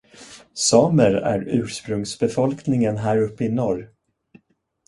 [0.53, 3.89] Samer är ursprungsbefolkningen här uppe i norr.